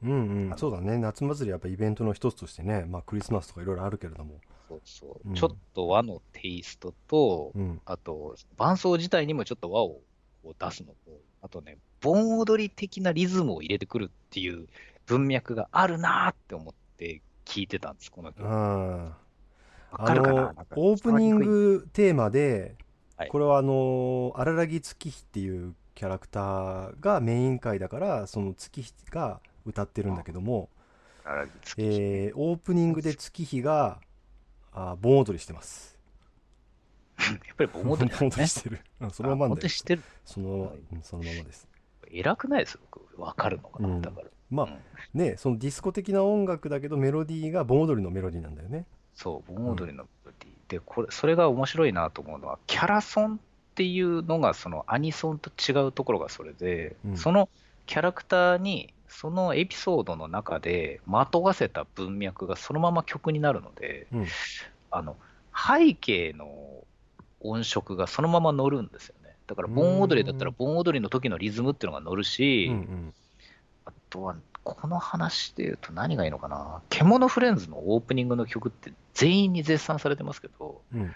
[0.02, 0.58] うんうん。
[0.58, 0.98] そうだね。
[0.98, 4.40] 夏祭りやっぱイベントの一つとしてねまあクリスマスとかいろいろあるけれども
[4.72, 5.35] そうそう、うん。
[5.35, 7.80] ちょっと和のテイストと、うん。
[7.85, 10.00] あと、伴奏自体にもちょっと和を
[10.44, 10.96] 出すのと、
[11.42, 14.66] あとね、盆踊り的なリズムを入れてくるっていう
[15.06, 18.44] 文脈があるなーって思って聞いてたんです、この曲。
[18.44, 19.16] わ
[19.92, 20.42] ああかるかな？
[20.42, 22.76] のオープニングテーマで、
[23.16, 23.28] はい。
[23.28, 30.70] これはあの荒木月日っていうキャラクターがメイン回だからその月日が歌ってるんだけども、
[31.76, 34.00] えーオープニングで月日が
[34.72, 35.98] あ盆踊りしてます。
[37.18, 38.28] やっぱり盆踊りなん盆。
[38.30, 40.02] 踊りしてる、うん、そのままなんだよあ本当に知ってる。
[40.24, 41.68] そのまま、はいうんそのままです。
[42.11, 44.02] 偉くないです僕、わかるのかな、うん。
[44.02, 44.28] だから。
[44.50, 45.20] まあうん。
[45.20, 48.87] ねそのディスコ的な音楽だけどメロディーが盆踊りのメロディーなんだよね。
[49.14, 50.52] そう、盆踊りのメロディー。
[50.68, 53.38] で、これ、それが面白いなと思うのは、キャラソンっ
[53.74, 57.16] ていうのが、そのアニソンと違うところがそれで、うん。
[57.16, 57.48] その
[57.87, 64.27] キャラクターに、そのエピソードの中でまとわせた文脈がそのまま曲になるので、うん
[64.90, 65.16] あの
[65.55, 66.46] 背景の
[67.40, 69.35] 音色がそのまま乗るんですよね。
[69.46, 73.14] だから盆踊りだったらうん盆踊りの時のリズムっていうのが乗るし、うんうん
[73.85, 76.83] あとは、この話で言うと何がいいのかな。
[76.88, 81.12] 獣フレンズのオープニングの曲って全員に絶賛されてますけど、うん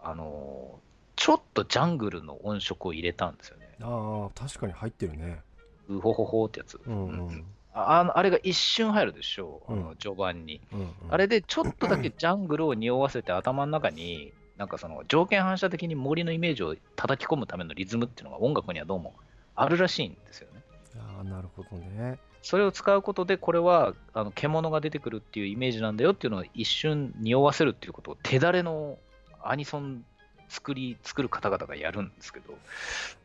[0.00, 3.68] あのーちょっとジャングルの音色を入れたんですよね。
[3.80, 5.40] ああ確かに入ってるね
[5.88, 6.80] うほほほってやつ。
[6.86, 10.60] うんうんうんああのあれが一瞬入るでしょう、あのうん序盤に。
[10.74, 19.14] うんうんあれでちょっとだけジャングルを匂わせて頭の中に、なんかその条件反射的に森のイメージを叩き込むためのリズムっていうのが音楽にはどうも
[19.54, 20.62] あるらしいんですよね。
[20.98, 28.98] ああなるほどねそれを使うことで、これはあの獣が出てくるっていうイメージなんだよっていうのを一瞬匂わせるっていうことを手だれの
[29.42, 30.04] アニソン
[30.52, 32.52] 作り作る方々がやるんですけど、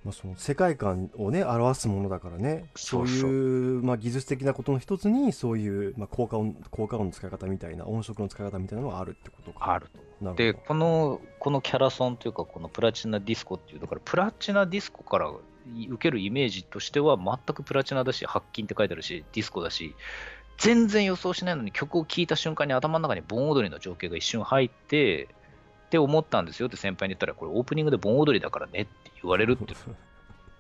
[0.06, 2.70] まあ、その世界観をね表すものだからね。
[2.76, 3.30] そそう。
[3.30, 9.74] いうまあ、技術的なことの一つにそういう、まあ、効果音効果音の使い方みたいな音色の使い方みたいなのがあるってことか。
[9.74, 9.88] ある
[10.22, 10.34] と。
[10.36, 19.96] で、このこのキャラソンというか、このプラチナディスコっていう、だからプラチナディスコから受けるイメージとしては、全くプラチナだし、白金って書いてあるし、ディスコだし、
[20.58, 25.28] 全然予想しないのに曲を聴いた瞬間に頭の中に盆踊りの情景が一瞬入って、
[25.88, 29.74] って思ったんですよって先輩に言ったら、これオープニングで盆踊りだからねって言われるって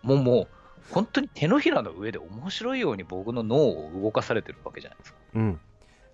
[0.01, 0.47] もうもう、
[0.89, 5.19] 本当に手のひらの上で面白いように僕の脳を動かされてるわけじゃないですか。
[5.35, 5.59] うん。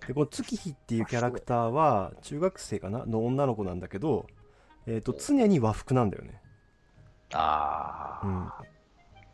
[0.06, 3.06] でこの月日っていうキャラクターは中学生かな？
[3.06, 4.26] の女の子なんだけど、
[4.86, 6.42] えー、と常に和服なんだよね。
[7.32, 8.48] ああ、うん。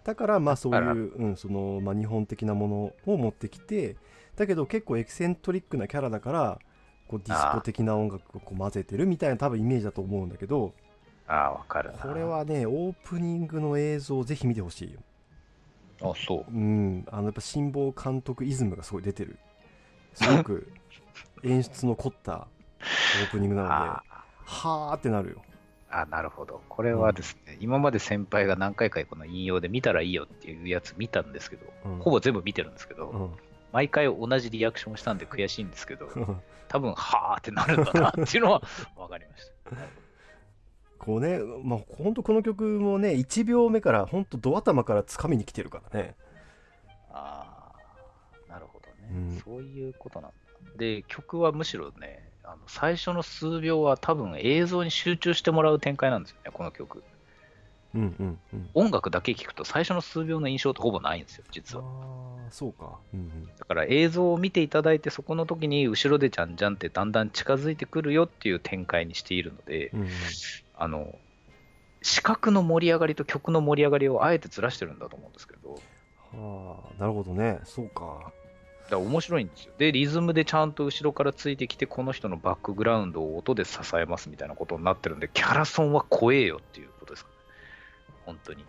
[0.05, 3.97] だからまあそういう、うんそのまあ、日本的なものを持ってきて
[4.37, 6.59] だけど結構エキセントリックなキャラだから
[7.11, 10.73] こうディスコ的な音楽をこう混ぜてるみたいな多分イメージだと思うんだけど
[11.27, 11.99] ああ、わかるな。
[11.99, 15.01] これはねオープニングの映像をぜひ見てほしいよ。
[16.03, 16.53] あ、そう。
[16.53, 17.05] うん。
[17.11, 19.39] あのやっぱ辛坊監督イズムがすごい出てる。
[20.15, 20.73] すごく
[21.43, 22.49] 演出の凝った
[23.23, 24.03] オープニングなのであ
[24.45, 25.43] はーってなるよ。
[25.91, 26.63] あ、なるほど。
[26.69, 31.99] これはですね、今まで先輩が何回かこの引用で見たらいいよっていうやつ見たんですけど、うん。
[31.99, 33.31] ほぼ全部見てるんですけど、うん
[33.73, 36.09] 毎回同じリアクションしたんで悔しいんですけど、
[36.69, 38.63] 多分、はーってなるんだなっていうのは
[38.97, 39.77] 分かりました。
[40.99, 46.15] こうねまあ本当この曲もね1秒目から本当ド頭から掴みに来てるからね
[47.11, 47.73] あ
[48.49, 50.37] あ、なるほどね、うんそういうことなんだ。
[50.77, 57.03] で、曲はむしろね、あの最初の数秒は多分映像に集中してもらう展開なんですよね、この曲。
[57.95, 58.71] うんうんうん。
[58.75, 61.85] 音楽だけ聞くと最初の数秒の印象ってほぼないんですよ、実は。
[62.51, 62.99] そうか。
[63.15, 70.09] うんだから映像を見ていただいて、そこの時に後ろでじゃんじゃんってだんだん近づいてくるよっていう展開にしているので、うんうん。
[70.77, 71.15] あの、
[72.03, 75.79] 視覚の盛り上がりと曲の盛り上がりをあえてずらしてるんだと思うんですけど、
[76.33, 77.61] はあなるほどね。
[77.65, 78.33] そうか。
[78.85, 79.73] だから面白いんですよ。
[79.79, 87.40] で、リズムでちゃんと後ろからついてきて、この人のバックグラウンドを音で支えますみたいなことになってるんで、キャラソンは怖えよっていうことですかね。
[88.31, 88.65] 本当に。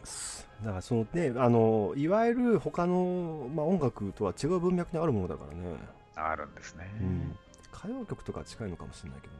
[0.63, 5.77] だからそのねあのいわゆる他の、まあ、音楽とは違う文脈にあるものだからね、
[6.15, 6.89] あるんですね。
[6.99, 7.35] うん、
[7.73, 9.33] 歌謡曲とかは近いのかもしれないけど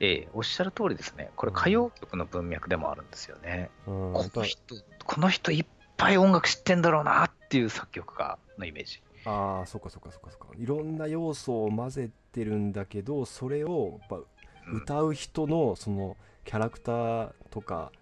[0.00, 1.30] ええおっしゃる通りですね。
[1.36, 3.70] これ歌謡曲の文脈でもあるんですよね。
[3.86, 5.66] な、うん、この人、この人いっ
[5.98, 9.02] ぱい音楽知ってんだろうなっていう作曲家のイメージ。
[9.26, 17.92] ああそっかそっかそっかそっかいろんな要素を混ぜてるんだけどそれをやっぱうん歌う人のそのキャラクターとか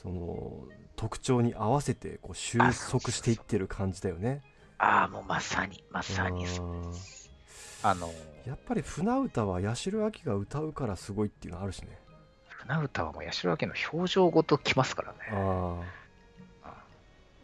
[0.00, 0.64] その
[0.96, 4.42] 特徴に合わせてこう収束していってる感じだよね。
[4.78, 6.92] ああ、もうまさに、まさにそううん
[7.82, 8.12] あの、
[8.46, 11.98] やっぱり船歌は八代亜紀が歌うからすごいっていうのあるしね。
[12.48, 15.18] 船歌はもう八代亜紀の表情ごときますからね。
[15.32, 15.36] あ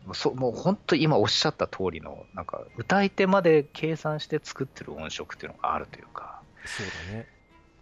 [0.07, 7.27] もうそもう本当今おっしゃった通りの、なんか歌い手まで計算して作ってる音色っていうのがあるというか、あそうだね。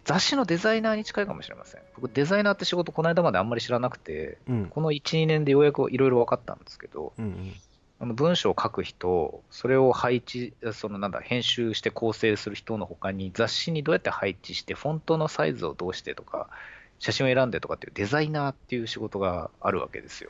[0.05, 1.81] 雑誌のデザイナーに近いかもしれません。
[1.95, 7.53] 僕デザイナーって仕事この間まであんまり知らなくて、うんこの1、2年でようやくいろいろ分かったんですけど、うんうん
[7.97, 16.49] あの文章を書く人、それを配置、そのなんだ、編集して構成する人の他に、雑誌にどうやって配置して、フォントのサイズをどうしてとか、
[16.99, 20.29] 写真を選んでとかっていうデザイナーっていう仕事があるわけですよ。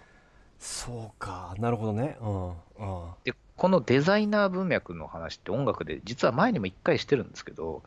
[0.60, 2.18] そうかなるほどね。
[2.22, 7.82] うんあで、このデザイナー文脈の話って音楽で、実は前にも一回してるんですけど、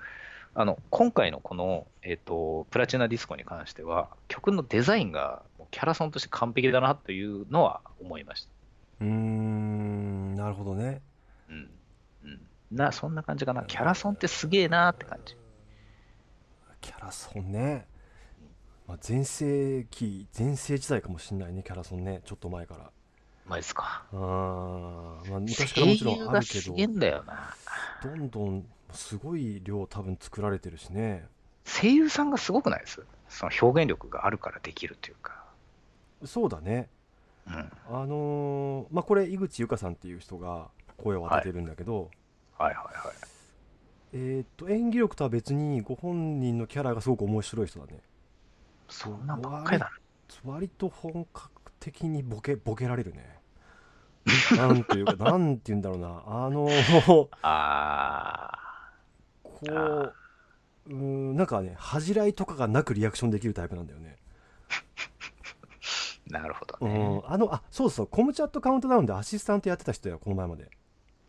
[0.54, 8.50] あの今回のこの、えっとプラチナディスコに関しては、曲のデザインがもうキャラソンとして完璧だなというのは思いました。
[9.00, 11.00] うーんなるほどね。
[11.48, 11.70] うん。
[12.24, 12.40] うん。
[12.70, 13.62] な、そんな感じかな。
[13.62, 15.36] キャラソンってすげえなって感じ。
[16.80, 17.86] キャラソンね。
[18.86, 22.90] まあ、全盛期全盛時代かもしれないねキャラソンねちょっと前から。
[23.48, 24.04] マジですか。
[24.12, 27.54] あーまあ、昔からもちろんあるけどすんだよな。
[28.02, 31.26] どんどんすごい量多分作られてるしね。
[31.64, 33.02] 声優さんがすごくないです？
[33.28, 35.44] その表現力があるからできるというか。
[36.24, 36.88] そうだね。
[37.46, 37.54] うん。
[37.54, 42.10] あのーまあこれ井口由香さんっていう人が声を当ててるんだけど、
[42.58, 43.16] はいはいはい。
[44.12, 48.00] えーっと演技力とは別にご本人のキャラがすごく面白い人だね。
[48.88, 49.90] そんなんばっかりだ
[50.44, 53.37] 割と本格的にボケボケられるね。
[54.56, 57.38] なんていうかなんて言うんだろうなあのーな。
[57.42, 58.58] あ
[59.42, 64.16] こううーんなんかね恥じらいとかがなくリアクションできるタイプなんだよね。
[66.28, 66.32] ー。
[66.32, 66.98] なるほどうね。
[67.18, 70.70] ん、あのあそうそうコムチャットカウントダウンでアシスタントやってた人やこの前まで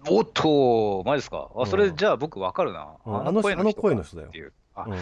[0.08, 1.50] おっと、マジですか？
[1.58, 2.88] あ、それうんじゃあ僕わかるな。
[3.06, 4.54] うんあの声の人だよっていう。
[4.76, 4.98] あ、うん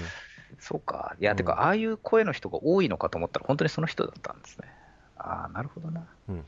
[0.60, 1.16] そうか。
[1.20, 4.68] いや、うんてか、ああいう声の人が多いのかと思ったら、本当にその人だったんですね。
[5.18, 6.04] ああ、なるほどな。
[6.30, 6.46] うん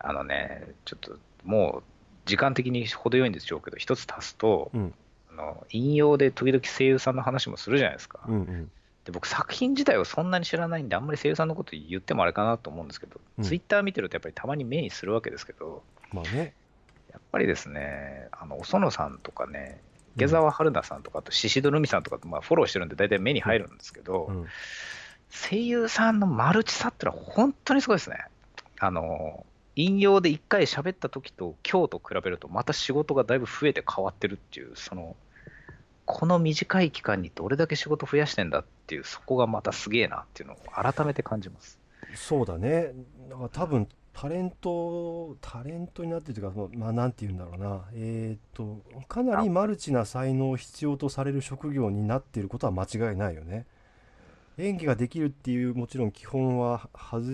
[0.00, 1.82] あのね、ちょっと、もう、
[2.26, 4.94] 時間的に程よいんでしょうけど、一つ足すと、うん。
[5.30, 8.20] あの引用で時々声優さんの話もするじゃないですか。
[8.26, 8.70] うんうん。
[9.04, 13.44] で僕、作品自体をそんなに知らないんで、あんまり声優さんのこと言ってもあれかなと思うんですけど、うん。
[13.44, 15.82] ツイッター見てると、やっぱりたまに目にするわけですけど、
[16.12, 16.54] まあね。
[17.12, 19.80] やっぱりですね、あの、お園さんとかね、
[20.16, 24.46] 池澤春菜さんとか、あと宍戸留美さんとかと、まあ、フォローしてるんで、大体目に入るんですけど、うん。
[25.30, 28.16] 声優さんのマルチさってのは本当にすごいですね。
[28.78, 35.16] あの、引用で一回喋った時と今日と比べると、また仕事がだいぶ増えて変わってるっていう、その、
[36.04, 41.78] この短い期間にどれだけ仕事増やしてんだっていう、そこがまたすげえなっていうのを改めて感じます。
[42.14, 42.92] そうだね。
[43.28, 47.84] だから多分タレントタレントになってるというかまあなんて言うんだろうな。
[47.94, 53.66] えっ、とかなりマルチな才能を必要とされる職業になっていることは間違いないよね。
[54.58, 57.24] 演技ができるっていうもちろん基本は外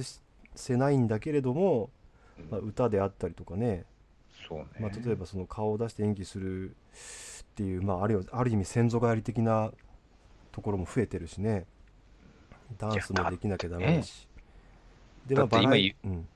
[0.55, 1.91] せないんだけれども、
[2.51, 3.85] まあ、歌であったりとかね、
[4.49, 4.67] そうね。
[4.81, 6.75] まあ、例えばその顔を出して演技するっ
[7.57, 9.73] ていう、まあ、あるいはある意味先祖返り的な
[10.53, 11.67] ところも増えてるしね。
[12.79, 14.29] ダンスもできなきゃダメだし。
[15.27, 16.29] でだって今バラエ言うん。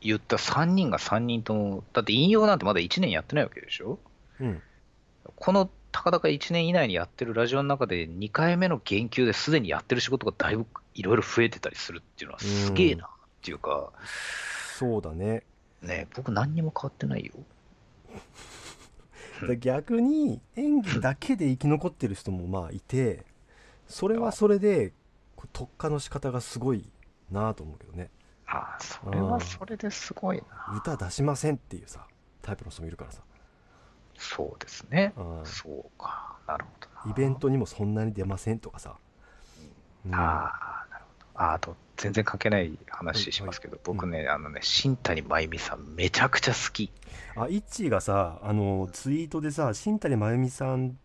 [0.00, 3.98] 言った3人が3人とも、だって引用なんてまだ1年やってないわけでしょ？
[4.40, 4.62] うん。
[5.36, 13.08] このたかだか1年以内にやってるラジオの中で2回目の言及ですでにやってる仕事がだいぶいろいろ増えてたりするっていうのはすげえなっ
[13.42, 13.92] ていうか、
[14.82, 15.44] そうだね
[15.82, 17.32] ね、僕何にも変わってないよ。
[19.46, 23.24] だ逆に演技だけで生き残ってる人もまあいて
[23.88, 24.92] それはそれで
[25.52, 26.88] 特化の仕方がすごい
[27.30, 28.10] なと思うけどね
[28.46, 30.76] ああ、それはそれですごいな。
[30.76, 32.06] 歌出しませんっていうさ
[32.42, 33.22] タイプの人もいるからさ
[34.16, 35.12] そうですね。
[35.16, 36.36] うんそうか。
[36.46, 37.10] なるほどな。
[37.10, 38.96] イベントにもそんなに出ませんとかさ、
[40.06, 40.81] うんああ。
[41.34, 46.90] ああと、全然関係ない話しますけど、僕ね、あのね、新谷真由美さん、めちゃくちゃ好き。
[47.36, 50.98] あイッチーがさあのツイートでさ新谷真由美さん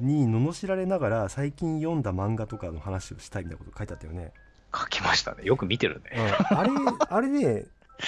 [0.00, 4.32] に罵られながら最近読んだ漫画とかの話をしたいみたいなこと書いてあったよね
[4.74, 5.44] 書きましたね。
[5.44, 6.12] よく見てるね。
[6.50, 6.70] うんあれ
[7.10, 7.66] あれね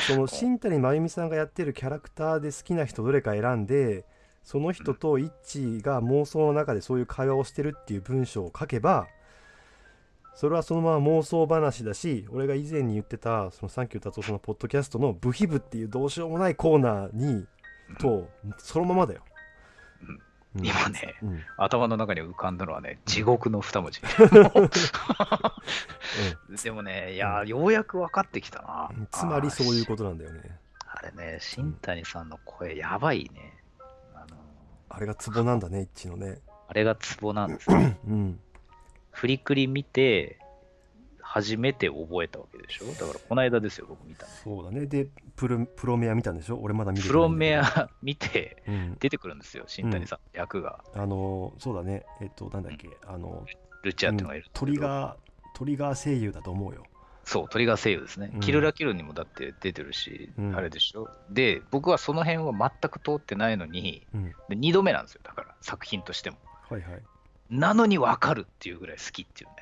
[0.09, 4.05] その 新谷真由美さんがやってるキャラクターで好きな人どれか選んで
[4.42, 9.09] その人とイッチーが妄想の中でそういう会話をしてるっていう文章を書けば
[10.34, 17.46] それはそのまま妄想話だし俺が以前に言ってたそのサンキュー達夫さんのポッドキャストの「ブヒブ」っていうどうしようもないコーナーに
[17.98, 19.22] とそのままだよ、
[20.56, 20.66] うん。
[20.66, 21.42] 今ね、うん。
[21.56, 24.00] 頭の中に浮かんだのはね、地獄の二文字。
[26.62, 28.90] でもね、いやー、ようやく分かってきたな。
[28.96, 29.08] うん。
[29.10, 29.92] つまりそういうと。
[29.92, 30.58] ことなんだよね。
[30.86, 33.62] あれね、新谷さんの声、やばいね。
[34.14, 34.36] あの
[34.88, 36.40] あれがツボなんだねイッチーのね。
[36.68, 37.98] あれがツボなんですね。
[38.06, 38.40] うん
[39.14, 40.38] フリクリ見て、
[41.20, 42.87] 初めて覚えたわけでしょ？
[42.87, 44.33] だから、この間ですよ、僕見たの。
[44.33, 44.87] そうだね。
[44.87, 46.59] でプロプロメア見たんでしょ？
[46.61, 48.96] 俺まだ見れてプロメア見て、うん。
[49.00, 50.85] 出てくるんですよ、新谷さん、役が。
[50.94, 52.05] あのそうだね。
[52.20, 52.88] えっとなんだっけ？
[53.07, 53.44] あの
[53.83, 55.16] ルチアっていうのがいるトリガー
[55.57, 56.85] トリガー声優だと思うよ。
[57.24, 58.31] そう、トリガー声優ですね。
[58.35, 58.40] うん。
[58.40, 60.55] キルラキルにもだって出てるし、うん。
[60.57, 61.09] あれでしょ？
[61.31, 64.24] で、僕はその辺は全く通ってないのに、うん。
[64.24, 66.37] で2度目なんですよ、だから、作品としても。
[66.68, 67.03] はいはい
[67.58, 69.56] なのに分かるっていうぐらい好きっていうね。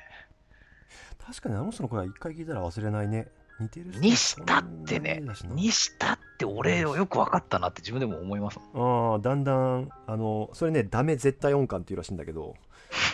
[1.25, 3.27] 確かにあの人の声は一回聞いたら忘れないね。
[3.59, 5.19] 似てる人にしたってね。
[5.21, 8.59] にだし、たって俺よく分かったなって自分でも思います。
[8.73, 12.55] ああだんだんあのそれねダメ絶対音感っていうらしいんだけど。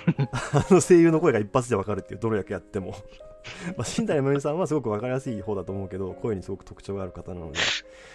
[0.53, 2.95] あの声優の声が一発でわかるっていうどれだけやっても
[3.78, 7.60] まあ新谷真由美さんはすごくわかりやすい方だと思うけど声にすごく特徴がある方なので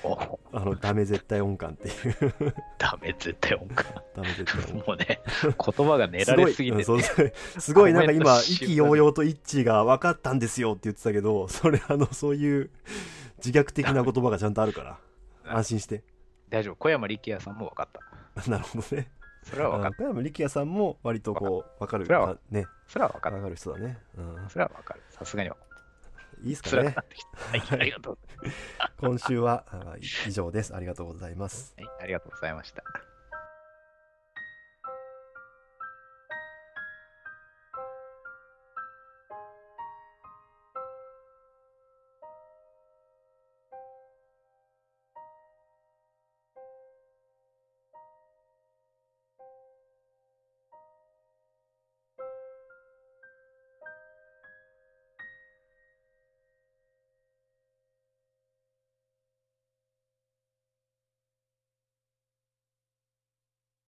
[0.04, 2.54] おあのダメ絶対音感っていう。
[2.78, 3.86] ダメ、絶対音感。
[4.14, 4.86] ダメ絶対音感。
[4.86, 6.84] もうね、言葉が練られすぎて、ね。
[6.84, 7.02] すごい,、
[7.58, 12.70] すごいなんか今意気揚々と一致が分かったんですよって言ってたけどそれあのそういう
[13.44, 14.98] 自虐的な言葉がちゃんとあるから
[15.46, 16.02] 安心して。
[16.50, 18.50] 大丈夫、小山力也さんも分かった。
[18.50, 19.08] なるほどね
[19.44, 22.70] それは分かっ小山力也さんも割とこう分かるそれはあねた。
[22.88, 25.00] それは分かっ分かる人だね、うんた。、それは分かる。
[25.10, 25.56] さすがに分。
[26.42, 26.94] いいですかね。
[27.52, 28.18] はい、ありがとう。
[28.98, 32.82] 今週はあ以上ですありがとうございますはい、ありがとうございました。